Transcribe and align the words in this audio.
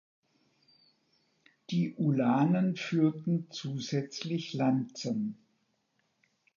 Die 1.69 1.93
Ulanen 1.93 2.75
führten 2.75 3.51
zusätzlich 3.51 4.51
Lanzen. 4.53 5.37